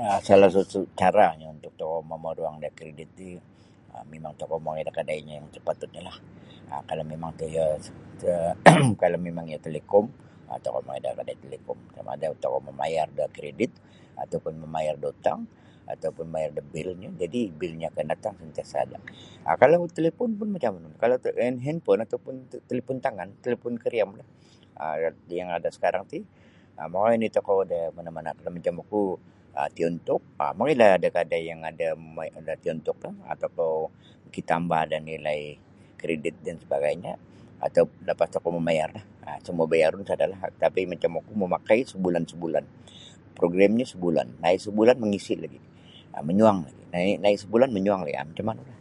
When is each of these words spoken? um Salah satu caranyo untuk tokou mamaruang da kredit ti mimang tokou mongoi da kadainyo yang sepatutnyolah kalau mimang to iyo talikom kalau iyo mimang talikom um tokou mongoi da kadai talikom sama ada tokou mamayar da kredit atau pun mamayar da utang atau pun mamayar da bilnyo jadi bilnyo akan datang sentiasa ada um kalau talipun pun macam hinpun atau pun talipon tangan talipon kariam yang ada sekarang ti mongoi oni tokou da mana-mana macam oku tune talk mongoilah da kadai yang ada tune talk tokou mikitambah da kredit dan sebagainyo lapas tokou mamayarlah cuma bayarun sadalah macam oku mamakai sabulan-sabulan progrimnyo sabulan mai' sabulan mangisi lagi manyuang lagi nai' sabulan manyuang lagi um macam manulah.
um 0.00 0.18
Salah 0.28 0.50
satu 0.54 0.78
caranyo 1.00 1.48
untuk 1.56 1.72
tokou 1.80 2.00
mamaruang 2.12 2.56
da 2.64 2.70
kredit 2.78 3.08
ti 3.18 3.28
mimang 4.10 4.34
tokou 4.40 4.58
mongoi 4.64 4.86
da 4.86 4.92
kadainyo 4.98 5.32
yang 5.38 5.46
sepatutnyolah 5.56 6.16
kalau 6.88 7.04
mimang 7.10 7.32
to 7.38 7.44
iyo 7.54 7.66
talikom 8.22 8.94
kalau 9.02 9.16
iyo 9.18 9.24
mimang 9.26 9.46
talikom 9.64 10.06
um 10.50 10.58
tokou 10.64 10.80
mongoi 10.86 11.02
da 11.06 11.10
kadai 11.18 11.34
talikom 11.42 11.78
sama 11.94 12.10
ada 12.16 12.26
tokou 12.42 12.58
mamayar 12.68 13.08
da 13.18 13.24
kredit 13.36 13.72
atau 14.22 14.38
pun 14.42 14.52
mamayar 14.62 14.94
da 15.02 15.06
utang 15.14 15.40
atau 15.92 16.08
pun 16.16 16.24
mamayar 16.30 16.50
da 16.58 16.62
bilnyo 16.74 17.08
jadi 17.22 17.40
bilnyo 17.60 17.86
akan 17.90 18.04
datang 18.12 18.34
sentiasa 18.42 18.76
ada 18.86 18.98
um 19.48 19.54
kalau 19.60 19.78
talipun 19.96 20.30
pun 20.38 20.48
macam 20.54 20.72
hinpun 21.66 21.98
atau 22.06 22.18
pun 22.24 22.36
talipon 22.68 22.96
tangan 23.04 23.28
talipon 23.42 23.74
kariam 23.82 24.10
yang 25.38 25.48
ada 25.56 25.68
sekarang 25.76 26.04
ti 26.10 26.18
mongoi 26.92 27.12
oni 27.18 27.26
tokou 27.36 27.58
da 27.70 27.80
mana-mana 27.96 28.30
macam 28.56 28.76
oku 28.86 29.04
tune 29.76 29.96
talk 30.06 30.22
mongoilah 30.56 30.92
da 31.02 31.08
kadai 31.16 31.42
yang 31.50 31.60
ada 31.70 31.88
tune 32.62 32.78
talk 32.86 32.98
tokou 33.42 33.72
mikitambah 34.30 34.82
da 34.90 34.98
kredit 36.00 36.34
dan 36.46 36.56
sebagainyo 36.62 37.14
lapas 38.08 38.28
tokou 38.34 38.52
mamayarlah 38.58 39.02
cuma 39.44 39.62
bayarun 39.70 40.06
sadalah 40.08 40.38
macam 40.90 41.10
oku 41.20 41.32
mamakai 41.42 41.78
sabulan-sabulan 41.90 42.62
progrimnyo 43.36 43.82
sabulan 43.90 44.26
mai' 44.42 44.62
sabulan 44.62 44.94
mangisi 45.02 45.34
lagi 45.42 45.58
manyuang 46.26 46.60
lagi 46.94 47.14
nai' 47.22 47.34
sabulan 47.42 47.70
manyuang 47.74 48.02
lagi 48.06 48.14
um 48.22 48.30
macam 48.32 48.46
manulah. 48.54 48.78